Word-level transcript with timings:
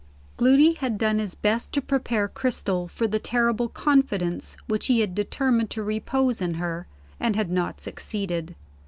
Gloody 0.35 0.73
had 0.73 0.97
done 0.97 1.19
his 1.19 1.35
best 1.35 1.71
to 1.73 1.79
prepare 1.79 2.27
Cristel 2.27 2.87
for 2.87 3.07
the 3.07 3.19
terrible 3.19 3.69
confidence 3.69 4.57
which 4.67 4.87
he 4.87 4.99
had 5.01 5.13
determined 5.13 5.69
to 5.69 5.83
repose 5.83 6.41
in 6.41 6.55
her, 6.55 6.87
and 7.19 7.35
had 7.35 7.51
not 7.51 7.79
succeeded. 7.79 8.55